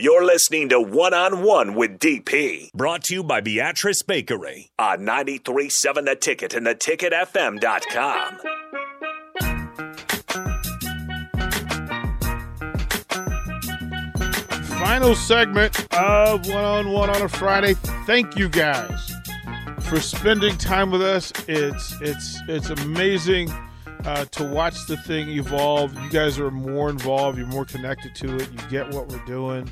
You're 0.00 0.24
listening 0.24 0.70
to 0.70 0.80
One 0.80 1.12
on 1.12 1.42
One 1.42 1.74
with 1.74 1.98
DP 1.98 2.72
Brought 2.72 3.04
to 3.04 3.14
you 3.16 3.22
by 3.22 3.42
Beatrice 3.42 4.02
Bakery. 4.02 4.70
on 4.78 5.00
93.7 5.00 6.06
The 6.06 6.16
Ticket 6.16 6.54
and 6.54 6.66
theticketfm.com. 6.66 8.38
Final 14.78 15.14
segment 15.14 15.94
of 15.94 16.46
One 16.48 16.64
on 16.64 16.92
One 16.92 17.10
on 17.10 17.20
a 17.20 17.28
Friday. 17.28 17.74
Thank 18.06 18.38
you 18.38 18.48
guys 18.48 19.12
for 19.80 20.00
spending 20.00 20.56
time 20.56 20.90
with 20.90 21.02
us. 21.02 21.30
It's 21.46 21.94
it's 22.00 22.40
it's 22.48 22.70
amazing 22.70 23.50
uh, 24.04 24.24
to 24.26 24.44
watch 24.44 24.86
the 24.86 24.96
thing 24.96 25.28
evolve. 25.28 25.94
You 26.02 26.10
guys 26.10 26.38
are 26.38 26.50
more 26.50 26.88
involved. 26.90 27.38
You're 27.38 27.46
more 27.46 27.64
connected 27.64 28.14
to 28.16 28.36
it. 28.36 28.50
You 28.50 28.58
get 28.70 28.90
what 28.90 29.08
we're 29.08 29.24
doing, 29.26 29.70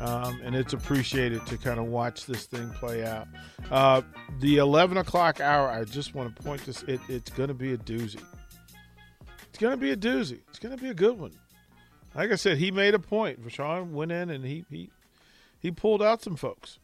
um, 0.00 0.40
and 0.42 0.54
it's 0.54 0.72
appreciated 0.72 1.44
to 1.46 1.56
kind 1.56 1.78
of 1.78 1.86
watch 1.86 2.26
this 2.26 2.46
thing 2.46 2.70
play 2.70 3.04
out. 3.04 3.28
Uh, 3.70 4.02
the 4.40 4.58
11 4.58 4.96
o'clock 4.98 5.40
hour. 5.40 5.68
I 5.68 5.84
just 5.84 6.14
want 6.14 6.34
to 6.34 6.42
point 6.42 6.64
this. 6.66 6.82
It, 6.84 7.00
it's 7.08 7.30
going 7.30 7.48
to 7.48 7.54
be 7.54 7.72
a 7.72 7.78
doozy. 7.78 8.22
It's 9.48 9.58
going 9.58 9.72
to 9.72 9.76
be 9.76 9.92
a 9.92 9.96
doozy. 9.96 10.40
It's 10.48 10.58
going 10.58 10.76
to 10.76 10.82
be 10.82 10.90
a 10.90 10.94
good 10.94 11.18
one. 11.18 11.32
Like 12.14 12.30
I 12.30 12.36
said, 12.36 12.58
he 12.58 12.70
made 12.70 12.94
a 12.94 12.98
point. 12.98 13.44
Rashawn 13.44 13.90
went 13.90 14.12
in 14.12 14.30
and 14.30 14.44
he 14.44 14.64
he 14.70 14.90
he 15.58 15.70
pulled 15.70 16.02
out 16.02 16.22
some 16.22 16.36
folks. 16.36 16.78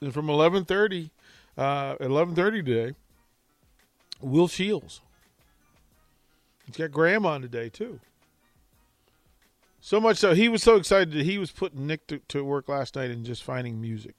And 0.00 0.14
from 0.14 0.30
eleven 0.30 0.64
thirty, 0.64 1.10
uh, 1.58 1.96
eleven 1.98 2.34
thirty 2.34 2.62
today, 2.62 2.94
Will 4.20 4.48
Shields. 4.48 5.00
He's 6.66 6.76
got 6.76 6.92
Graham 6.92 7.26
on 7.26 7.42
today 7.42 7.68
too. 7.68 7.98
So 9.80 10.00
much 10.00 10.18
so 10.18 10.34
he 10.34 10.48
was 10.48 10.62
so 10.62 10.76
excited 10.76 11.12
that 11.12 11.24
he 11.24 11.38
was 11.38 11.50
putting 11.50 11.86
Nick 11.86 12.06
to, 12.08 12.18
to 12.28 12.44
work 12.44 12.68
last 12.68 12.96
night 12.96 13.10
and 13.10 13.24
just 13.24 13.42
finding 13.42 13.80
music. 13.80 14.14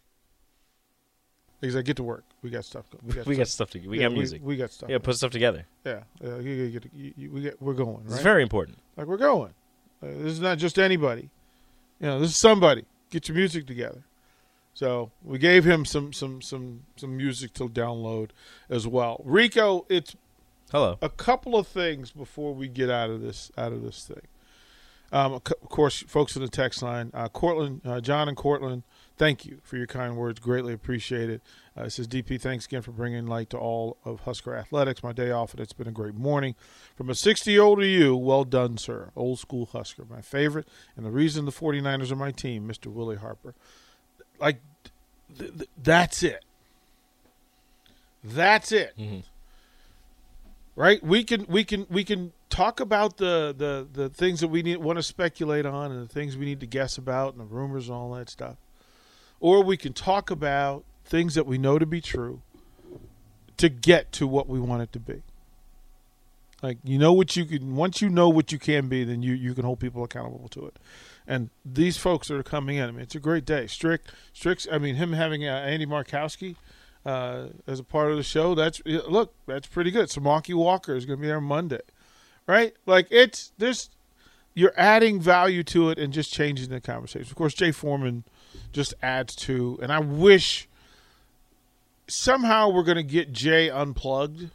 He's 1.62 1.76
like, 1.76 1.86
get 1.86 1.98
to 1.98 2.04
work. 2.04 2.24
We 2.42 2.50
got 2.50 2.66
stuff. 2.66 2.86
We 3.04 3.14
got 3.14 3.26
We 3.28 3.36
got 3.36 3.48
stuff. 3.48 3.70
stuff 3.70 3.82
to. 3.84 3.88
We 3.88 4.00
Yeah, 4.00 4.08
got 4.08 4.14
music. 4.14 4.42
We, 4.44 4.58
got 4.58 4.72
stuff. 4.72 4.90
yeah, 4.90 4.98
put 4.98 5.16
stuff 5.16 5.30
together. 5.32 5.68
yeah. 5.86 6.02
Uh, 6.24 6.40
you, 6.40 6.52
you, 6.96 7.14
you, 7.16 7.32
we 7.32 7.42
get, 7.42 7.62
we're 7.62 7.74
going. 7.76 8.02
It's 8.06 8.16
Right? 8.16 8.24
very 8.24 8.42
important. 8.42 8.80
Like 8.98 9.06
we're 9.06 9.18
going. 9.18 9.54
Uh, 10.02 10.08
this 10.08 10.32
is 10.34 10.40
not 10.40 10.58
just 10.58 10.80
anybody. 10.80 11.30
You 12.00 12.08
know, 12.08 12.20
this 12.20 12.32
is 12.32 12.38
somebody. 12.38 12.86
Get 13.12 13.28
your 13.28 13.36
music 13.38 13.68
together. 13.68 14.02
So 14.74 15.12
we 15.24 15.38
gave 15.38 15.66
him 15.66 15.86
some 15.86 16.14
some 16.14 16.42
some 16.42 16.82
some 16.96 17.16
music 17.16 17.54
to 17.56 17.70
download 17.70 18.30
as 18.70 18.88
well. 18.88 19.22
Rico, 19.24 19.86
it's 19.90 20.16
Hello. 20.72 20.98
a 21.02 21.10
couple 21.10 21.56
of 21.58 21.68
things 21.68 22.10
before 22.12 22.56
we 22.56 22.68
get 22.70 22.90
out 22.90 23.10
of 23.12 23.22
this 23.22 23.52
out 23.58 23.72
of 23.74 23.84
this 23.84 24.06
thing. 24.08 24.22
Um, 25.12 25.34
of 25.34 25.44
course, 25.44 26.04
folks 26.08 26.36
in 26.38 26.42
the 26.42 26.48
text 26.48 26.82
line, 26.82 27.12
uh, 27.14 27.28
Cortland, 27.28 27.82
uh, 27.86 28.00
John 28.00 28.30
and 28.30 28.38
Cortland, 28.38 28.84
thank 29.18 29.46
you 29.46 29.60
for 29.62 29.76
your 29.76 29.88
kind 29.88 30.16
words. 30.16 30.40
Greatly 30.40 30.74
appreciated. 30.74 31.42
Uh, 31.78 31.84
it 31.84 31.90
says 31.90 32.08
DP, 32.08 32.40
thanks 32.40 32.66
again 32.66 32.82
for 32.82 32.92
bringing 32.92 33.28
light 33.28 33.50
to 33.50 33.58
all 33.58 33.98
of 34.06 34.22
Husker 34.22 34.56
athletics. 34.56 35.04
My 35.04 35.12
day 35.12 35.32
off, 35.32 35.52
and 35.52 35.60
it's 35.60 35.74
been 35.74 35.88
a 35.88 35.92
great 35.92 36.16
morning. 36.16 36.56
From 36.96 37.10
a 37.10 37.16
60 37.16 37.52
year 37.52 37.62
old 37.62 37.80
to 37.80 37.86
you, 37.86 38.16
well 38.16 38.46
done, 38.46 38.78
sir. 38.78 39.12
Old 39.16 39.40
school 39.40 39.66
Husker, 39.66 40.06
my 40.10 40.22
favorite, 40.22 40.68
and 40.96 41.06
the 41.06 41.12
reason 41.12 41.44
the 41.44 41.52
49ers 41.52 42.12
are 42.12 42.16
my 42.16 42.32
team, 42.32 42.68
Mr. 42.68 42.88
Willie 42.88 43.18
Harper. 43.18 43.54
Like, 44.40 44.62
th- 45.38 45.58
th- 45.58 45.70
that's 45.82 46.24
it. 46.24 46.46
That's 48.24 48.72
it 48.72 48.94
right 50.76 51.04
we 51.04 51.24
can 51.24 51.46
we 51.48 51.64
can 51.64 51.86
we 51.90 52.04
can 52.04 52.32
talk 52.52 52.80
about 52.80 53.18
the 53.18 53.56
the 53.58 53.88
the 53.92 54.10
things 54.10 54.42
that 54.42 54.50
we 54.50 54.62
need 54.62 54.78
want 54.78 54.98
to 54.98 55.04
speculate 55.04 55.66
on 55.66 55.92
and 55.92 56.08
the 56.08 56.14
things 56.14 56.38
we 56.38 56.46
need 56.46 56.60
to 56.60 56.68
guess 56.68 56.98
about 56.98 57.34
and 57.34 57.42
the 57.42 57.46
rumors 57.46 57.88
and 57.88 57.96
all 57.96 58.14
that 58.14 58.30
stuff 58.30 58.58
or 59.40 59.64
we 59.64 59.78
can 59.78 59.94
talk 59.94 60.30
about 60.30 60.84
things 61.04 61.34
that 61.36 61.46
we 61.46 61.58
know 61.58 61.80
to 61.80 61.86
be 61.86 62.02
true 62.02 62.42
to 63.58 63.70
get 63.70 64.12
to 64.12 64.28
what 64.28 64.48
we 64.48 64.60
want 64.60 64.82
it 64.82 64.92
to 64.92 65.00
be 65.00 65.24
like 66.62 66.78
you 66.84 66.98
know 66.98 67.14
what 67.14 67.36
you 67.36 67.46
can 67.46 67.76
once 67.76 68.02
you 68.02 68.10
know 68.10 68.30
what 68.30 68.52
you 68.52 68.60
can 68.60 68.88
be 68.88 69.04
then 69.04 69.24
you 69.24 69.34
you 69.34 69.54
can 69.54 69.64
hold 69.64 69.80
people 69.80 70.04
accountable 70.04 70.48
to 70.50 70.66
it 70.66 70.78
and 71.26 71.50
these 71.66 71.98
folks 71.98 72.28
that 72.28 72.36
are 72.36 72.44
coming 72.44 72.78
in 72.78 72.88
i 72.88 72.92
mean 72.92 73.02
it's 73.02 73.16
a 73.16 73.20
great 73.20 73.46
day 73.46 73.66
strick 73.66 74.02
strick's 74.34 74.68
i 74.72 74.78
mean 74.78 74.96
him 74.96 75.14
having 75.14 75.48
uh, 75.48 75.52
andy 75.52 75.86
markowski 75.86 76.56
uh, 77.06 77.48
as 77.68 77.80
a 77.80 77.84
part 77.84 78.12
of 78.12 78.18
the 78.18 78.24
show. 78.24 78.56
That's 78.56 78.82
look, 78.86 79.34
that's 79.48 79.68
pretty 79.68 79.92
good. 79.92 80.10
Samaki 80.10 80.54
Walker 80.54 80.96
is 80.96 81.06
going 81.06 81.18
to 81.18 81.22
be 81.22 81.28
there 81.28 81.42
Monday, 81.42 81.82
right? 82.48 82.74
Like 82.86 83.08
it's 83.12 83.52
there's 83.58 83.90
you're 84.54 84.74
adding 84.76 85.20
value 85.22 85.64
to 85.64 85.90
it 85.90 85.98
and 85.98 86.12
just 86.14 86.34
changing 86.34 86.70
the 86.70 86.82
conversation. 86.82 87.28
Of 87.30 87.36
course, 87.36 87.54
Jay 87.54 87.72
Foreman 87.72 88.24
just 88.74 88.94
adds 89.02 89.36
to, 89.38 89.80
and 89.82 89.92
I 89.94 90.00
wish 90.00 90.68
somehow 92.08 92.70
we're 92.70 92.84
going 92.84 92.98
to 92.98 93.04
get 93.04 93.32
Jay 93.32 93.70
unplugged, 93.70 94.50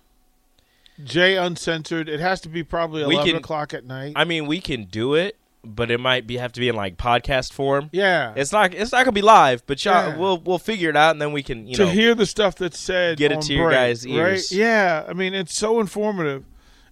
Jay 1.03 1.37
uncensored. 1.37 2.09
It 2.09 2.21
has 2.21 2.41
to 2.43 2.49
be 2.49 2.63
probably 2.63 3.05
We 3.07 3.15
eleven 3.15 3.31
can- 3.33 3.37
o'clock 3.39 3.75
at 3.75 3.85
night. 3.85 4.13
I 4.17 4.25
mean, 4.25 4.47
we 4.47 4.61
can 4.61 4.85
do 4.85 5.15
it, 5.15 5.37
but 5.65 5.91
it 5.91 5.99
might 5.99 6.27
be 6.27 6.37
have 6.39 6.53
to 6.53 6.61
be 6.61 6.69
in 6.69 6.77
like 6.77 6.97
podcast 6.97 7.53
form. 7.53 7.89
yeah, 7.93 8.33
It's 8.37 8.53
not. 8.53 8.75
It's 8.75 8.93
not 8.93 9.05
gonna 9.05 9.13
be 9.13 9.23
live, 9.23 9.63
but 9.67 9.83
y'all, 9.85 10.11
Yeah. 10.11 10.17
we'll 10.17 10.39
we'll 10.39 10.59
figure 10.59 10.91
it 10.91 10.97
out, 10.97 11.11
and 11.13 11.21
then 11.23 11.33
we 11.33 11.43
can 11.43 11.67
you 11.67 11.75
to 11.77 11.85
know 11.87 11.91
hear 11.91 12.15
the 12.15 12.27
stuff 12.27 12.57
that's 12.57 12.79
said 12.79 13.19
get 13.19 13.33
it 13.33 13.41
to 13.43 13.55
your 13.55 13.71
guys' 13.71 14.07
ears. 14.07 14.51
right? 14.53 14.59
Yeah, 14.59 15.05
I 15.09 15.13
mean 15.13 15.35
it's 15.35 15.55
so 15.57 15.81
informative, 15.81 16.45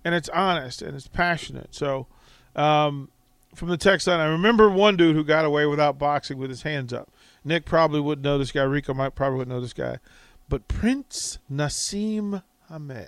and 0.04 0.14
it's 0.14 0.28
honest 0.28 0.82
and 0.82 0.94
it's 0.96 1.08
passionate. 1.08 1.74
So, 1.74 2.06
um, 2.56 3.08
from 3.54 3.68
the 3.68 3.76
text 3.76 4.06
line, 4.06 4.20
I 4.20 4.26
remember 4.26 4.68
one 4.68 4.96
dude 4.96 5.14
who 5.16 5.24
got 5.24 5.44
away 5.44 5.64
without 5.66 5.98
boxing 5.98 6.38
with 6.38 6.50
his 6.50 6.62
hands 6.62 6.92
up. 6.92 7.08
Nick 7.44 7.64
probably 7.64 8.00
wouldn't 8.00 8.24
know 8.24 8.38
this 8.38 8.50
guy. 8.52 8.62
Rico 8.62 8.94
might 8.94 9.14
probably 9.14 9.38
wouldn't 9.38 9.54
know 9.54 9.60
this 9.60 9.72
guy, 9.74 9.98
but 10.48 10.66
Prince 10.68 11.38
Naseem 11.52 12.42
Hamed. 12.68 13.06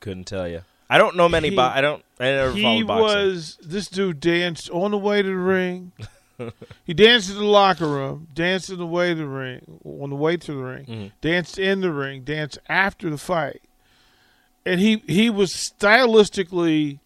couldn't 0.00 0.24
tell 0.24 0.48
you. 0.48 0.62
I 0.88 0.98
don't 0.98 1.14
know 1.16 1.28
many. 1.28 1.50
He- 1.50 1.56
bo- 1.56 1.62
I 1.62 1.80
don't. 1.80 2.02
I 2.18 2.24
never 2.24 2.52
he 2.52 2.82
was 2.82 3.58
this 3.62 3.88
dude 3.88 4.18
danced 4.20 4.68
on 4.70 4.90
the 4.90 4.98
way 4.98 5.22
to 5.22 5.28
the 5.28 5.34
ring. 5.36 5.92
he 6.84 6.94
danced 6.94 7.30
in 7.30 7.36
the 7.36 7.44
locker 7.44 7.86
room, 7.86 8.28
danced 8.34 8.70
in 8.70 8.78
the 8.78 8.86
way 8.86 9.10
to 9.10 9.14
the 9.14 9.26
ring, 9.26 9.80
on 9.84 10.10
the 10.10 10.16
way 10.16 10.36
to 10.36 10.52
the 10.52 10.62
ring, 10.62 10.86
Mhm. 10.86 11.12
danced 11.20 11.58
in 11.58 11.80
the 11.80 11.92
ring, 11.92 12.22
danced 12.22 12.58
after 12.68 13.08
the 13.10 13.18
fight, 13.18 13.62
and 14.66 14.80
he 14.80 15.02
he 15.06 15.30
was 15.30 15.52
stylistically, 15.52 16.98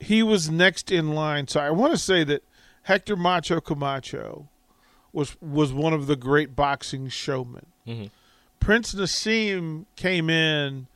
he 0.00 0.22
was 0.22 0.50
next 0.50 0.90
in 0.90 1.14
line. 1.14 1.48
So 1.48 1.60
I 1.60 1.70
want 1.70 1.92
to 1.92 1.98
say 1.98 2.24
that 2.24 2.42
Hector 2.82 3.16
Macho 3.16 3.60
Camacho 3.60 4.48
was 5.12 5.36
was 5.40 5.72
one 5.72 5.92
of 5.92 6.06
the 6.06 6.16
great 6.16 6.54
boxing 6.56 7.08
showmen. 7.08 7.66
Mhm. 7.86 8.10
Prince 8.60 8.94
Naseem 8.94 9.84
came 9.96 10.28
in 10.30 10.86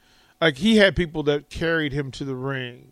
like 0.40 0.56
he 0.58 0.76
had 0.76 0.96
people 0.96 1.22
that 1.24 1.50
carried 1.50 1.92
him 1.92 2.10
to 2.12 2.24
the 2.24 2.34
ring 2.34 2.88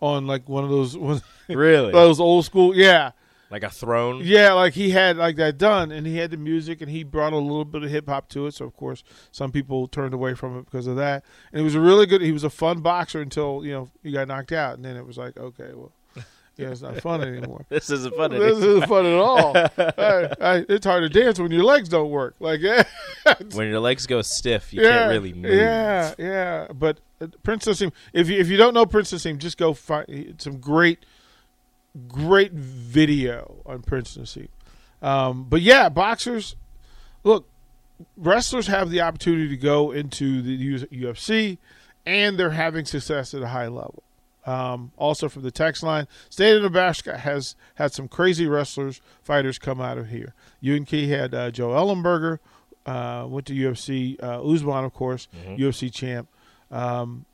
on 0.00 0.26
like 0.26 0.48
one 0.48 0.64
of 0.64 0.70
those 0.70 0.96
one, 0.96 1.20
really 1.48 1.92
those 1.92 2.18
old 2.20 2.44
school 2.44 2.74
yeah 2.74 3.10
like 3.50 3.62
a 3.64 3.70
throne. 3.70 4.20
yeah 4.24 4.52
like 4.52 4.74
he 4.74 4.90
had 4.90 5.16
like 5.16 5.36
that 5.36 5.58
done 5.58 5.90
and 5.90 6.06
he 6.06 6.16
had 6.18 6.30
the 6.30 6.36
music 6.36 6.80
and 6.80 6.90
he 6.90 7.02
brought 7.02 7.32
a 7.32 7.36
little 7.36 7.64
bit 7.64 7.82
of 7.82 7.90
hip 7.90 8.08
hop 8.08 8.28
to 8.28 8.46
it 8.46 8.54
so 8.54 8.64
of 8.64 8.76
course 8.76 9.02
some 9.32 9.50
people 9.50 9.88
turned 9.88 10.14
away 10.14 10.34
from 10.34 10.56
it 10.58 10.64
because 10.64 10.86
of 10.86 10.96
that 10.96 11.24
and 11.52 11.60
it 11.60 11.64
was 11.64 11.74
a 11.74 11.80
really 11.80 12.06
good 12.06 12.20
he 12.22 12.32
was 12.32 12.44
a 12.44 12.50
fun 12.50 12.80
boxer 12.80 13.20
until 13.20 13.62
you 13.64 13.72
know 13.72 13.90
he 14.02 14.12
got 14.12 14.28
knocked 14.28 14.52
out 14.52 14.74
and 14.76 14.84
then 14.84 14.96
it 14.96 15.06
was 15.06 15.18
like 15.18 15.36
okay 15.36 15.70
well 15.74 15.92
yeah 16.56 16.68
it's 16.68 16.82
not 16.82 17.00
fun 17.00 17.22
anymore 17.22 17.64
This 17.70 17.88
isn't 17.90 18.14
fun. 18.14 18.32
this 18.32 18.40
anymore. 18.40 18.68
isn't 18.76 18.88
fun 18.88 19.06
at 19.06 19.14
all 19.14 19.56
I, 19.56 20.34
I, 20.58 20.64
it's 20.68 20.84
hard 20.84 21.02
to 21.02 21.08
dance 21.08 21.38
when 21.40 21.50
your 21.50 21.64
legs 21.64 21.88
don't 21.88 22.10
work 22.10 22.34
like 22.38 22.60
when 23.54 23.68
your 23.68 23.80
legs 23.80 24.06
go 24.06 24.20
stiff, 24.22 24.72
you 24.72 24.82
yeah, 24.82 24.90
can't 24.90 25.10
really 25.10 25.32
move. 25.32 25.52
Yeah, 25.52 26.14
yeah. 26.18 26.66
But 26.74 27.00
uh, 27.20 27.28
Prince 27.42 27.66
Naseem, 27.66 27.92
if 28.12 28.28
you 28.28 28.38
if 28.38 28.48
you 28.48 28.56
don't 28.56 28.74
know 28.74 28.84
Prince 28.86 29.12
Naseem, 29.12 29.38
just 29.38 29.56
go 29.58 29.72
find 29.74 30.34
some 30.38 30.58
great, 30.58 31.04
great 32.08 32.52
video 32.52 33.62
on 33.66 33.82
Prince 33.82 34.16
Naseem. 34.16 34.48
Um, 35.02 35.44
but 35.48 35.62
yeah, 35.62 35.88
boxers, 35.88 36.56
look, 37.24 37.46
wrestlers 38.16 38.66
have 38.66 38.90
the 38.90 39.00
opportunity 39.00 39.48
to 39.48 39.56
go 39.56 39.90
into 39.90 40.42
the 40.42 40.78
UFC, 40.86 41.58
and 42.06 42.38
they're 42.38 42.50
having 42.50 42.84
success 42.84 43.34
at 43.34 43.42
a 43.42 43.48
high 43.48 43.68
level. 43.68 44.02
Um, 44.46 44.92
also 44.96 45.28
from 45.28 45.42
the 45.42 45.50
text 45.50 45.82
line, 45.82 46.08
State 46.30 46.56
of 46.56 46.62
Nebraska 46.62 47.18
has 47.18 47.56
had 47.74 47.92
some 47.92 48.08
crazy 48.08 48.46
wrestlers, 48.46 49.00
fighters 49.22 49.58
come 49.58 49.80
out 49.80 49.98
of 49.98 50.08
here. 50.08 50.34
UNK 50.66 50.90
had 50.90 51.34
uh, 51.34 51.50
Joe 51.50 51.68
Ellenberger, 51.68 52.38
uh, 52.86 53.26
went 53.28 53.46
to 53.46 53.54
UFC. 53.54 54.20
Uh, 54.22 54.42
Usman, 54.42 54.84
of 54.84 54.94
course, 54.94 55.28
UFC 55.46 55.92
champ. 55.92 56.28
Um, 56.70 57.26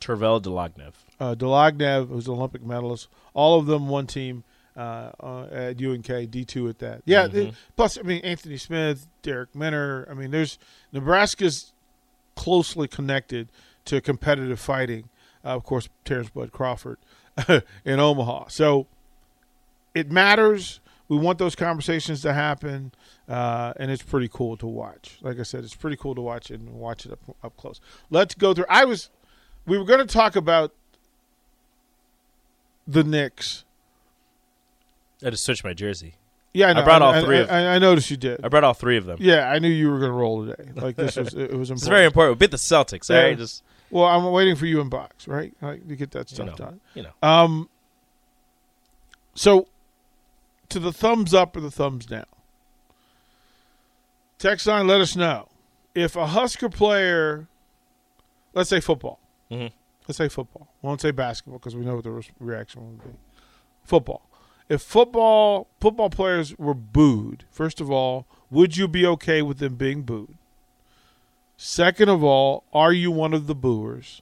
Tervel 0.00 0.40
Dlagnev. 0.40 0.92
Uh, 1.22 1.34
Dlagnev, 1.36 2.08
who's 2.08 2.26
an 2.26 2.34
Olympic 2.34 2.64
medalist. 2.64 3.06
All 3.32 3.56
of 3.60 3.66
them 3.66 3.86
one 3.88 4.08
team 4.08 4.42
uh, 4.76 5.10
uh, 5.20 5.46
at 5.52 5.80
UNK, 5.80 6.30
D 6.32 6.44
two 6.44 6.68
at 6.68 6.80
that. 6.80 7.02
Yeah. 7.04 7.28
th- 7.28 7.54
plus, 7.76 7.96
I 7.96 8.02
mean 8.02 8.20
Anthony 8.24 8.56
Smith, 8.56 9.06
Derek 9.22 9.54
Minner. 9.54 10.04
I 10.10 10.14
mean, 10.14 10.32
there's 10.32 10.58
Nebraska's 10.90 11.72
closely 12.34 12.88
connected 12.88 13.48
to 13.84 14.00
competitive 14.00 14.58
fighting. 14.58 15.10
Uh, 15.44 15.50
of 15.50 15.62
course, 15.62 15.88
Terence 16.04 16.28
Bud 16.30 16.50
Crawford 16.50 16.98
in 17.84 18.00
Omaha. 18.00 18.48
So 18.48 18.88
it 19.94 20.10
matters. 20.10 20.80
we 21.08 21.18
want 21.18 21.38
those 21.38 21.54
conversations 21.54 22.22
to 22.22 22.32
happen, 22.32 22.90
uh, 23.28 23.74
and 23.76 23.92
it's 23.92 24.02
pretty 24.02 24.28
cool 24.32 24.56
to 24.56 24.66
watch. 24.66 25.18
Like 25.22 25.38
I 25.38 25.44
said, 25.44 25.62
it's 25.62 25.76
pretty 25.76 25.96
cool 25.96 26.16
to 26.16 26.20
watch 26.20 26.50
it 26.50 26.58
and 26.58 26.74
watch 26.74 27.06
it 27.06 27.12
up 27.12 27.36
up 27.44 27.56
close. 27.56 27.80
Let's 28.10 28.34
go 28.34 28.54
through. 28.54 28.66
I 28.68 28.84
was, 28.86 29.10
we 29.66 29.78
were 29.78 29.84
going 29.84 30.00
to 30.04 30.12
talk 30.12 30.34
about 30.34 30.72
the 32.86 33.04
Knicks. 33.04 33.64
I 35.24 35.30
just 35.30 35.44
switched 35.44 35.64
my 35.64 35.72
jersey. 35.72 36.14
Yeah, 36.54 36.66
I, 36.68 36.72
know. 36.74 36.84
brought 36.84 37.00
all 37.00 37.14
I- 37.14 37.22
three 37.22 37.38
I, 37.38 37.40
of 37.40 37.48
them. 37.48 37.56
I, 37.56 37.74
I 37.74 37.78
noticed 37.78 38.10
you 38.10 38.16
did. 38.18 38.44
I 38.44 38.48
brought 38.48 38.64
all 38.64 38.74
three 38.74 38.96
of 38.98 39.06
them. 39.06 39.16
Yeah, 39.20 39.48
I 39.48 39.58
knew 39.58 39.68
you 39.68 39.90
were 39.90 39.98
going 39.98 40.10
to 40.10 40.16
roll 40.16 40.44
today. 40.46 40.70
Like 40.74 40.96
this 40.96 41.16
was 41.16 41.32
it 41.34 41.52
was 41.54 41.70
important. 41.70 41.70
It's 41.72 41.86
very 41.88 42.04
important. 42.04 42.38
We 42.38 42.46
beat 42.46 42.50
the 42.50 42.56
Celtics. 42.58 43.08
Yeah. 43.08 43.22
right, 43.22 43.38
just 43.38 43.62
Well, 43.90 44.04
I'm 44.04 44.24
waiting 44.32 44.56
for 44.56 44.66
you 44.66 44.80
in 44.80 44.88
box, 44.90 45.26
right? 45.26 45.54
Like 45.62 45.86
to 45.88 45.96
get 45.96 46.10
that 46.10 46.30
you 46.30 46.34
stuff 46.34 46.46
know, 46.48 46.54
done. 46.56 46.80
you 46.94 47.04
know. 47.04 47.10
Um. 47.22 47.68
So, 49.34 49.66
to 50.68 50.78
the 50.78 50.92
thumbs 50.92 51.32
up 51.32 51.56
or 51.56 51.60
the 51.60 51.70
thumbs 51.70 52.04
down. 52.04 52.26
Text 54.38 54.66
line, 54.66 54.86
let 54.86 55.00
us 55.00 55.16
know 55.16 55.48
if 55.94 56.16
a 56.16 56.26
Husker 56.26 56.68
player, 56.68 57.46
let's 58.54 58.68
say 58.68 58.80
football, 58.80 59.20
Mhm. 59.50 59.72
Let's 60.12 60.18
say 60.18 60.28
football. 60.28 60.68
We 60.82 60.88
won't 60.88 61.00
say 61.00 61.10
basketball 61.10 61.58
because 61.58 61.74
we 61.74 61.86
know 61.86 61.94
what 61.94 62.04
the 62.04 62.10
re- 62.10 62.22
reaction 62.38 62.86
would 62.86 63.02
be. 63.02 63.18
Football. 63.82 64.28
If 64.68 64.82
football 64.82 65.68
football 65.80 66.10
players 66.10 66.56
were 66.58 66.74
booed, 66.74 67.44
first 67.50 67.80
of 67.80 67.90
all, 67.90 68.26
would 68.50 68.76
you 68.76 68.88
be 68.88 69.06
okay 69.06 69.40
with 69.40 69.58
them 69.58 69.76
being 69.76 70.02
booed? 70.02 70.36
Second 71.56 72.10
of 72.10 72.22
all, 72.22 72.64
are 72.74 72.92
you 72.92 73.10
one 73.10 73.32
of 73.32 73.46
the 73.46 73.54
booers? 73.54 74.20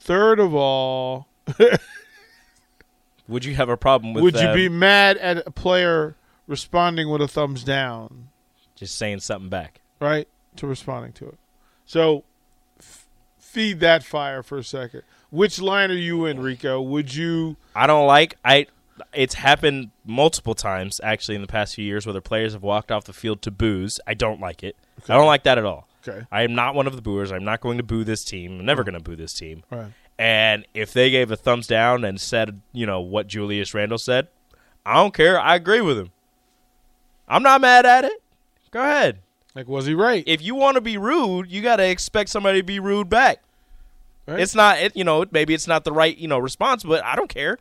Third 0.00 0.40
of 0.40 0.52
all, 0.52 1.28
Would 3.28 3.44
you 3.44 3.54
have 3.54 3.68
a 3.68 3.76
problem 3.76 4.14
with? 4.14 4.24
would 4.24 4.34
you 4.34 4.52
be 4.52 4.68
mad 4.68 5.16
at 5.18 5.46
a 5.46 5.50
player 5.50 6.16
responding 6.48 7.08
with 7.08 7.22
a 7.22 7.28
thumbs 7.28 7.62
down, 7.62 8.30
just 8.74 8.96
saying 8.96 9.20
something 9.20 9.48
back? 9.48 9.80
right, 10.00 10.26
to 10.56 10.66
responding 10.66 11.12
to 11.12 11.28
it? 11.28 11.38
So, 11.86 12.24
feed 13.54 13.80
that 13.80 14.04
fire 14.04 14.42
for 14.42 14.58
a 14.58 14.64
second. 14.64 15.02
Which 15.30 15.60
line 15.60 15.90
are 15.90 15.94
you 15.94 16.26
in, 16.26 16.40
Rico? 16.40 16.82
Would 16.82 17.14
you? 17.14 17.56
I 17.74 17.86
don't 17.86 18.06
like. 18.06 18.36
I. 18.44 18.66
It's 19.12 19.34
happened 19.34 19.90
multiple 20.04 20.54
times 20.54 21.00
actually 21.02 21.34
in 21.34 21.40
the 21.40 21.48
past 21.48 21.74
few 21.74 21.84
years 21.84 22.06
where 22.06 22.12
the 22.12 22.20
players 22.20 22.52
have 22.52 22.62
walked 22.62 22.92
off 22.92 23.04
the 23.04 23.12
field 23.12 23.42
to 23.42 23.50
booze. 23.50 23.98
I 24.06 24.14
don't 24.14 24.40
like 24.40 24.62
it. 24.62 24.76
I 25.08 25.14
don't 25.14 25.26
like 25.26 25.42
that 25.44 25.58
at 25.58 25.64
all. 25.64 25.88
Okay. 26.06 26.24
I 26.30 26.42
am 26.42 26.54
not 26.54 26.74
one 26.76 26.86
of 26.86 26.94
the 26.94 27.02
booers. 27.02 27.32
I'm 27.32 27.44
not 27.44 27.60
going 27.60 27.78
to 27.78 27.82
boo 27.82 28.04
this 28.04 28.24
team. 28.24 28.60
I'm 28.60 28.66
never 28.66 28.84
going 28.84 28.94
to 28.94 29.02
boo 29.02 29.16
this 29.16 29.32
team. 29.32 29.64
Right. 29.70 29.92
And 30.16 30.64
if 30.74 30.92
they 30.92 31.10
gave 31.10 31.32
a 31.32 31.36
thumbs 31.36 31.66
down 31.66 32.04
and 32.04 32.20
said, 32.20 32.60
you 32.72 32.86
know, 32.86 33.00
what 33.00 33.26
Julius 33.26 33.74
Randle 33.74 33.98
said, 33.98 34.28
I 34.86 34.94
don't 34.94 35.14
care. 35.14 35.40
I 35.40 35.56
agree 35.56 35.80
with 35.80 35.98
him. 35.98 36.12
I'm 37.26 37.42
not 37.42 37.60
mad 37.60 37.86
at 37.86 38.04
it. 38.04 38.22
Go 38.70 38.80
ahead. 38.80 39.18
Like, 39.54 39.68
was 39.68 39.86
he 39.86 39.94
right? 39.94 40.24
If 40.26 40.42
you 40.42 40.54
want 40.54 40.74
to 40.76 40.80
be 40.80 40.96
rude, 40.98 41.50
you 41.50 41.62
got 41.62 41.76
to 41.76 41.88
expect 41.88 42.30
somebody 42.30 42.60
to 42.60 42.64
be 42.66 42.80
rude 42.80 43.08
back. 43.08 43.40
Right? 44.26 44.40
It's 44.40 44.54
not, 44.54 44.78
it, 44.78 44.96
you 44.96 45.04
know, 45.04 45.24
maybe 45.30 45.54
it's 45.54 45.66
not 45.68 45.84
the 45.84 45.92
right, 45.92 46.16
you 46.16 46.26
know, 46.28 46.38
response, 46.38 46.82
but 46.82 47.04
I 47.04 47.14
don't 47.14 47.28
care. 47.28 47.58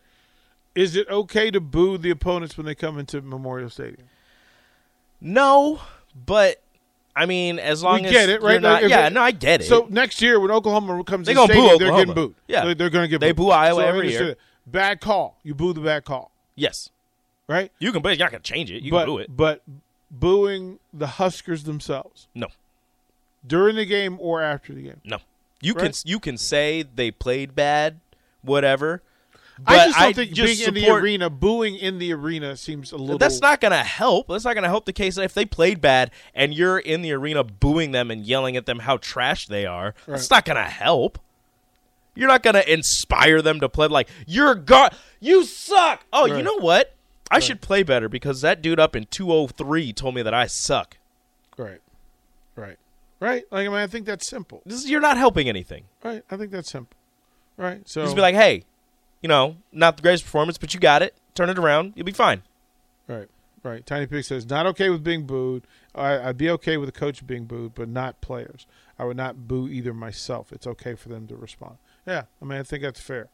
Is 0.76 0.96
it 0.96 1.08
okay 1.10 1.52
to 1.52 1.60
boo 1.60 1.98
the 2.00 2.10
opponents 2.10 2.58
when 2.58 2.66
they 2.66 2.74
come 2.74 2.98
into 2.98 3.22
Memorial 3.22 3.70
Stadium? 3.70 4.08
No, 5.22 5.82
but 6.26 6.62
I 7.16 7.26
mean, 7.28 7.60
as 7.60 7.84
long 7.84 8.02
We 8.02 8.08
as 8.08 8.12
get 8.12 8.30
it, 8.30 8.42
right? 8.42 8.60
not- 8.62 8.82
Like, 8.82 8.90
yeah, 8.90 9.10
no, 9.10 9.22
I 9.22 9.32
get 9.32 9.62
it. 9.62 9.66
So 9.66 9.86
next 9.90 10.22
year, 10.22 10.40
when 10.40 10.50
Oklahoma 10.52 11.04
comes 11.04 11.28
They 11.28 11.34
in 11.34 11.36
gonna 11.36 11.54
boo 11.54 11.60
stadium, 11.60 11.78
they're 11.80 11.98
getting 11.98 12.14
booed. 12.16 12.36
Yeah. 12.48 12.66
they're, 12.66 12.76
they're 12.76 12.90
going 12.90 13.04
to 13.04 13.08
get 13.10 13.20
They 13.22 13.32
booed. 13.34 13.46
boo 13.48 13.52
Iowa 13.52 13.82
So 13.82 13.88
every 13.88 14.12
year. 14.12 14.36
Bad 14.66 15.00
call. 15.00 15.38
You 15.44 15.54
boo 15.54 15.74
the 15.74 15.82
bad 15.82 16.06
call, 16.06 16.32
yes, 16.56 16.90
right? 17.48 17.70
you 17.80 17.92
can, 17.92 18.02
but 18.02 18.18
you're 18.18 18.26
not 18.26 18.32
to 18.32 18.40
change 18.40 18.72
it. 18.72 18.82
You 18.82 18.92
but 18.92 19.02
can 19.06 19.08
boo 19.14 19.18
it. 19.20 19.28
but 19.36 19.62
booing 20.14 20.80
the 20.94 21.08
Huskers 21.08 21.64
themselves 21.64 22.28
No, 22.36 22.48
during 23.46 23.76
the 23.76 23.86
game 23.86 24.18
or 24.22 24.42
after 24.42 24.74
the 24.74 24.84
game. 24.84 25.02
no. 25.04 25.18
You 25.62 25.74
can 25.74 25.94
you 26.04 26.20
can 26.20 26.38
say 26.38 26.84
they 26.84 27.10
played 27.10 27.56
bad, 27.56 28.02
whatever. 28.42 29.02
But 29.60 29.80
I 29.80 29.86
just 29.86 30.00
don't 30.00 30.14
think 30.14 30.32
just 30.34 30.60
being 30.60 30.68
in 30.68 30.74
the 30.74 30.90
arena, 30.90 31.30
booing 31.30 31.76
in 31.76 32.00
the 32.00 32.12
arena 32.12 32.58
seems 32.58 32.92
a 32.92 32.98
little. 32.98 33.18
That's 33.18 33.40
not 33.40 33.62
going 33.62 33.72
to 33.72 33.78
help. 33.78 34.28
That's 34.28 34.44
not 34.44 34.56
going 34.56 34.64
to 34.64 34.70
help 34.70 34.84
the 34.86 34.92
case 34.92 35.18
if 35.18 35.34
they 35.34 35.46
played 35.46 35.80
bad 35.80 36.12
and 36.36 36.54
you're 36.54 36.80
in 36.80 37.02
the 37.02 37.14
arena 37.14 37.44
booing 37.46 37.92
them 37.92 38.12
and 38.12 38.26
yelling 38.26 38.58
at 38.58 38.66
them 38.66 38.80
how 38.80 38.98
trash 38.98 39.48
they 39.48 39.66
are. 39.66 39.94
That's 40.06 40.30
not 40.30 40.44
going 40.44 40.58
to 40.58 40.64
help. 40.70 41.18
You're 42.16 42.28
not 42.28 42.44
going 42.44 42.56
to 42.56 42.72
inspire 42.74 43.42
them 43.42 43.60
to 43.62 43.70
play 43.70 43.88
like 43.88 44.10
you're 44.28 44.56
god. 44.56 44.94
You 45.22 45.46
suck. 45.46 46.04
Oh, 46.12 46.26
you 46.26 46.42
know 46.44 46.58
what? 46.60 46.94
I 47.36 47.40
should 47.40 47.62
play 47.62 47.84
better 47.84 48.08
because 48.10 48.42
that 48.42 48.62
dude 48.62 48.80
up 48.80 48.96
in 48.96 49.06
203 49.06 49.94
told 49.94 50.16
me 50.16 50.22
that 50.22 50.34
I 50.34 50.48
suck. 50.48 50.98
right, 51.58 51.82
right, 52.56 52.78
right. 53.20 53.44
Like 53.52 53.68
I 53.68 53.70
mean, 53.70 53.78
I 53.80 53.88
think 53.88 54.06
that's 54.06 54.28
simple. 54.28 54.62
This 54.66 54.84
is, 54.84 54.90
you're 54.90 55.02
not 55.02 55.18
helping 55.18 55.50
anything. 55.50 55.86
Right, 56.04 56.24
I 56.30 56.38
think 56.38 56.52
that's 56.52 56.72
simple. 56.72 56.98
Right, 57.58 57.88
so 57.88 58.04
Just 58.04 58.16
be 58.16 58.22
like, 58.22 58.36
hey, 58.36 58.64
you 59.22 59.30
know, 59.30 59.58
not 59.72 59.98
the 59.98 60.04
greatest 60.04 60.24
performance, 60.24 60.58
but 60.58 60.74
you 60.74 60.80
got 60.80 61.02
it. 61.02 61.16
Turn 61.36 61.50
it 61.50 61.58
around. 61.60 61.94
You'll 61.96 62.06
be 62.06 62.12
fine. 62.12 62.42
Right, 63.08 63.28
right. 63.64 63.86
Tiny 63.86 64.08
Pig 64.08 64.24
says, 64.24 64.50
not 64.50 64.66
okay 64.68 64.90
with 64.90 65.04
being 65.04 65.26
booed. 65.26 65.66
I, 65.94 66.30
I'd 66.30 66.38
be 66.38 66.50
okay 66.52 66.78
with 66.78 66.90
a 66.90 66.94
coach 66.94 67.26
being 67.26 67.46
booed, 67.46 67.76
but 67.76 67.90
not 67.90 68.22
players. 68.22 68.66
I 68.98 69.06
would 69.06 69.18
not 69.18 69.48
boo 69.48 69.68
either 69.68 69.94
myself. 69.94 70.52
It's 70.52 70.66
okay 70.66 70.96
for 70.96 71.10
them 71.10 71.28
to 71.28 71.36
respond. 71.36 71.78
Yeah, 72.08 72.24
I 72.42 72.46
mean, 72.46 72.60
I 72.60 72.64
think 72.64 72.82
that's 72.84 73.00
fair. 73.00 73.30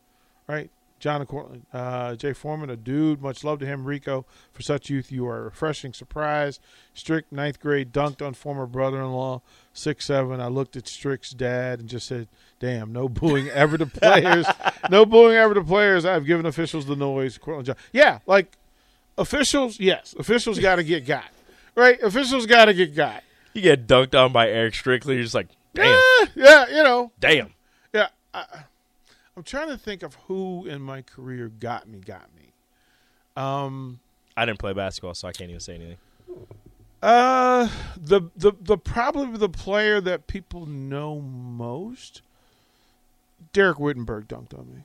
Right? 0.47 0.69
John 0.99 1.25
Cortland, 1.25 1.65
uh, 1.73 2.15
Jay 2.15 2.33
Foreman, 2.33 2.69
a 2.69 2.75
dude. 2.75 3.21
Much 3.21 3.43
love 3.43 3.59
to 3.59 3.65
him, 3.65 3.85
Rico. 3.85 4.25
For 4.51 4.61
such 4.61 4.89
youth, 4.89 5.11
you 5.11 5.25
are 5.27 5.37
a 5.39 5.43
refreshing 5.43 5.93
surprise. 5.93 6.59
Strick, 6.93 7.31
ninth 7.31 7.59
grade, 7.59 7.91
dunked 7.93 8.25
on 8.25 8.33
former 8.33 8.65
brother-in-law, 8.65 9.41
six 9.73 10.05
seven. 10.05 10.41
I 10.41 10.47
looked 10.47 10.75
at 10.75 10.87
Strick's 10.87 11.31
dad 11.31 11.79
and 11.79 11.87
just 11.89 12.07
said, 12.07 12.27
"Damn, 12.59 12.91
no 12.91 13.07
booing 13.09 13.47
ever 13.53 13.77
to 13.77 13.85
players. 13.85 14.45
no 14.89 15.05
booing 15.05 15.35
ever 15.35 15.53
to 15.53 15.63
players. 15.63 16.05
I've 16.05 16.25
given 16.25 16.45
officials 16.45 16.85
the 16.85 16.95
noise." 16.95 17.37
Cortland 17.37 17.65
John, 17.67 17.75
yeah, 17.93 18.19
like 18.25 18.57
officials. 19.17 19.79
Yes, 19.79 20.15
officials 20.19 20.59
got 20.67 20.75
to 20.75 20.83
get 20.83 21.05
got. 21.05 21.25
Right, 21.75 22.01
officials 22.01 22.45
got 22.45 22.65
to 22.65 22.73
get 22.73 22.95
got. 22.95 23.23
You 23.53 23.61
get 23.61 23.87
dunked 23.87 24.13
on 24.13 24.31
by 24.33 24.49
Eric 24.49 24.73
Strickler. 24.73 25.13
You're 25.13 25.23
just 25.23 25.33
like, 25.35 25.47
damn, 25.73 25.85
Eh, 25.87 26.25
yeah, 26.35 26.67
you 26.67 26.83
know, 26.83 27.11
damn. 27.19 27.53
yeah. 27.93 28.07
I, 28.33 28.45
I'm 29.39 29.43
trying 29.43 29.69
to 29.69 29.77
think 29.77 30.03
of 30.03 30.15
who 30.27 30.65
in 30.65 30.81
my 30.81 31.01
career 31.01 31.47
got 31.47 31.87
me, 31.87 31.99
got 31.99 32.27
me. 32.35 32.51
Um, 33.41 34.01
I 34.35 34.45
didn't 34.45 34.59
play 34.59 34.73
basketball, 34.73 35.13
so 35.13 35.29
I 35.29 35.31
can't 35.31 35.49
even 35.49 35.61
say 35.61 35.75
anything. 35.75 35.97
uh, 37.01 37.69
the 37.95 38.23
the 38.35 38.51
the 38.59 38.77
probably 38.77 39.37
the 39.37 39.47
player 39.47 40.01
that 40.01 40.27
people 40.27 40.65
know 40.65 41.21
most, 41.21 42.21
Derek 43.53 43.79
Wittenberg 43.79 44.27
dunked 44.27 44.53
on 44.53 44.75
me. 44.75 44.83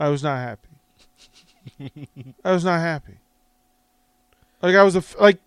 I 0.00 0.08
was 0.08 0.24
not 0.24 0.38
happy. 0.38 2.08
I 2.44 2.50
was 2.50 2.64
not 2.64 2.80
happy. 2.80 3.18
Like 4.62 4.74
I 4.74 4.82
was 4.82 4.96
a 4.96 5.04
like. 5.20 5.38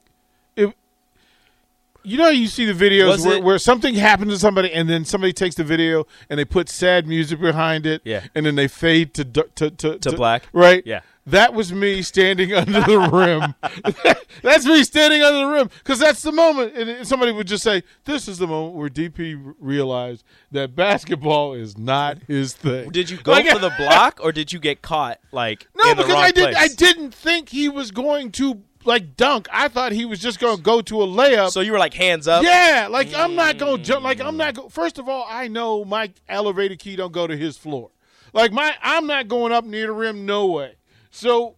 You 2.08 2.18
know, 2.18 2.30
you 2.30 2.48
see 2.48 2.66
the 2.66 2.74
videos 2.74 3.26
where, 3.26 3.42
where 3.42 3.60
something 3.60 3.94
happens 3.96 4.32
to 4.34 4.40
somebody, 4.40 4.72
and 4.72 4.90
then 4.90 5.04
somebody 5.06 5.34
takes 5.34 5.56
the 5.56 5.64
video 5.64 6.06
and 6.30 6.40
they 6.40 6.46
put 6.46 6.70
sad 6.70 7.06
music 7.08 7.40
behind 7.42 7.86
it, 7.86 8.02
Yeah. 8.06 8.24
and 8.34 8.46
then 8.46 8.56
they 8.56 8.68
fade 8.70 9.14
to 9.16 9.26
du- 9.26 9.50
to 9.56 9.70
to, 9.72 9.98
To 10.00 10.12
black? 10.14 10.44
right? 10.54 10.82
Yeah. 10.86 11.02
That 11.26 11.54
was 11.54 11.74
me 11.74 12.02
standing 12.04 12.54
under 12.62 12.80
the 12.80 13.00
rim. 13.12 13.54
that's 14.42 14.66
me 14.66 14.84
standing 14.86 15.22
under 15.22 15.40
the 15.40 15.48
rim 15.48 15.70
because 15.80 16.00
that's 16.00 16.22
the 16.22 16.32
moment. 16.32 16.78
And 16.78 17.06
somebody 17.06 17.34
would 17.34 17.48
just 17.48 17.64
say, 17.66 17.84
"This 18.06 18.30
is 18.30 18.38
the 18.38 18.48
moment 18.48 18.76
where 18.76 18.88
DP 18.90 19.56
realized 19.60 20.24
that 20.54 20.74
basketball 20.74 21.54
is 21.54 21.78
not 21.78 22.20
his 22.28 22.54
thing." 22.54 22.92
Did 22.92 23.10
you 23.10 23.18
go 23.18 23.34
Like- 23.34 23.50
for 23.50 23.60
the 23.60 23.74
block 23.78 24.20
or 24.24 24.32
did 24.32 24.54
you 24.54 24.60
get 24.60 24.82
caught 24.82 25.20
like 25.34 25.68
No, 25.76 25.92
in 25.92 25.98
the 25.98 26.04
because 26.04 26.14
wrong 26.14 26.24
I 26.24 26.32
didn't. 26.32 26.54
place? 26.54 26.72
I 26.72 26.74
didn't 26.76 27.14
think 27.14 27.50
he 27.50 27.68
was 27.68 27.92
going 27.92 28.32
to 28.34 28.62
like 28.86 29.16
dunk. 29.16 29.48
I 29.52 29.68
thought 29.68 29.92
he 29.92 30.06
was 30.06 30.20
just 30.20 30.40
going 30.40 30.58
to 30.58 30.64
go 30.64 30.82
to 30.82 31.02
a 31.04 31.08
layup. 31.08 31.52
So 31.52 31.62
you 31.62 31.72
were 31.72 31.80
like 31.80 31.94
hands 31.94 32.28
up. 32.28 32.44
yeah, 32.44 32.88
like 32.90 33.14
I'm 33.14 33.36
not 33.36 33.58
going 33.58 33.78
to 33.78 33.82
mm. 33.82 33.86
jump. 33.86 34.04
Like 34.04 34.22
I'm 34.22 34.38
not. 34.38 34.56
Go- 34.56 34.70
First 34.70 34.98
of 34.98 35.10
all, 35.10 35.26
I 35.28 35.48
know 35.48 35.86
my 35.86 36.12
elevator 36.30 36.76
key 36.76 36.96
don't 36.96 37.14
go 37.14 37.28
to 37.28 37.36
his 37.36 37.58
floor. 37.58 37.92
Like 38.34 38.52
my, 38.52 38.76
I'm 38.82 39.08
not 39.08 39.28
going 39.28 39.52
up 39.52 39.66
near 39.66 39.88
the 39.88 39.94
rim. 39.94 40.26
No 40.26 40.48
way. 40.48 40.76
So 41.12 41.56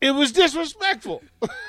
it 0.00 0.12
was 0.12 0.32
disrespectful. 0.32 1.22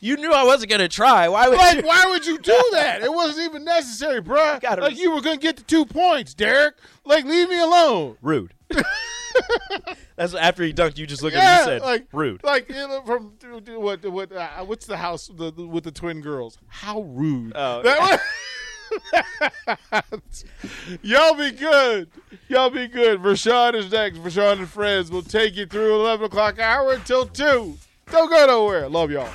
You 0.00 0.16
knew 0.16 0.32
I 0.32 0.44
wasn't 0.44 0.70
gonna 0.70 0.88
try. 0.88 1.28
Why 1.28 1.48
would 1.48 1.58
like, 1.58 1.76
you? 1.78 1.82
why 1.82 2.06
would 2.06 2.24
you 2.24 2.38
do 2.38 2.62
that? 2.72 3.02
It 3.02 3.12
wasn't 3.12 3.50
even 3.50 3.64
necessary, 3.64 4.22
bruh. 4.22 4.60
Gotta 4.60 4.82
like 4.82 4.94
be- 4.94 5.00
you 5.00 5.12
were 5.12 5.20
going 5.20 5.38
to 5.38 5.42
get 5.42 5.56
the 5.56 5.62
two 5.62 5.84
points, 5.84 6.34
Derek. 6.34 6.76
Like 7.04 7.24
leave 7.24 7.48
me 7.48 7.58
alone. 7.58 8.16
Rude. 8.22 8.54
That's 10.16 10.34
after 10.34 10.62
he 10.64 10.72
dunked. 10.72 10.98
You 10.98 11.06
just 11.06 11.22
looked 11.22 11.36
at 11.36 11.42
Yeah, 11.42 11.54
him. 11.54 11.58
You 11.74 11.80
said 11.80 11.82
like 11.82 12.06
rude. 12.12 12.42
Like 12.44 12.68
you 12.68 12.74
know, 12.74 13.02
from 13.04 13.32
what 13.80 14.04
what 14.06 14.32
uh, 14.32 14.64
what's 14.64 14.86
the 14.86 14.96
house 14.96 15.30
the, 15.34 15.52
the- 15.52 15.66
with 15.66 15.84
the 15.84 15.92
twin 15.92 16.20
girls? 16.20 16.58
How 16.68 17.00
rude! 17.02 17.52
Oh. 17.54 17.82
That 17.82 18.00
was- 18.00 18.20
Y'all 21.02 21.34
be 21.34 21.50
good. 21.52 22.08
Y'all 22.48 22.70
be 22.70 22.86
good. 22.88 23.20
Rashawn 23.20 23.74
is 23.74 23.90
next. 23.92 24.18
Rashawn 24.18 24.58
and 24.60 24.68
friends 24.68 25.10
will 25.10 25.22
take 25.22 25.56
you 25.56 25.66
through 25.66 25.94
eleven 26.00 26.26
o'clock 26.26 26.58
hour 26.58 26.92
until 26.92 27.26
two. 27.26 27.76
Don't 28.10 28.30
go 28.30 28.46
nowhere. 28.46 28.88
Love 28.88 29.10
y'all. 29.10 29.28